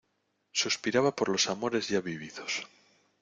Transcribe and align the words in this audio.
suspiraba 0.51 1.15
por 1.15 1.29
los 1.29 1.47
amores 1.47 1.87
ya 1.87 2.01
vividos 2.01 2.65